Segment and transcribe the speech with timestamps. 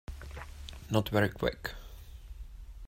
[0.89, 1.75] Not very Quick.